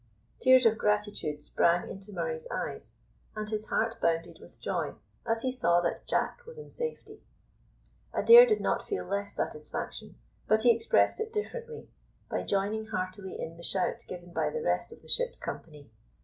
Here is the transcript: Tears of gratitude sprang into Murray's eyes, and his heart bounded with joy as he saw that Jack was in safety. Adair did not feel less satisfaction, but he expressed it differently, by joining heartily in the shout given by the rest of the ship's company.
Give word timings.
Tears 0.39 0.65
of 0.65 0.79
gratitude 0.79 1.43
sprang 1.43 1.87
into 1.87 2.11
Murray's 2.11 2.47
eyes, 2.49 2.95
and 3.35 3.47
his 3.47 3.67
heart 3.67 4.01
bounded 4.01 4.39
with 4.39 4.59
joy 4.59 4.95
as 5.27 5.43
he 5.43 5.51
saw 5.51 5.79
that 5.81 6.07
Jack 6.07 6.39
was 6.47 6.57
in 6.57 6.71
safety. 6.71 7.21
Adair 8.11 8.47
did 8.47 8.59
not 8.61 8.83
feel 8.83 9.05
less 9.05 9.35
satisfaction, 9.35 10.15
but 10.47 10.63
he 10.63 10.71
expressed 10.73 11.19
it 11.19 11.31
differently, 11.31 11.87
by 12.31 12.41
joining 12.41 12.87
heartily 12.87 13.39
in 13.39 13.57
the 13.57 13.61
shout 13.63 14.03
given 14.07 14.33
by 14.33 14.49
the 14.49 14.63
rest 14.63 14.91
of 14.91 15.03
the 15.03 15.07
ship's 15.07 15.37
company. 15.37 15.91